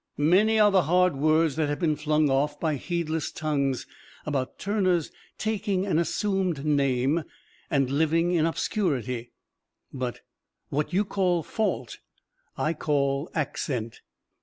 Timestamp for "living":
7.87-8.31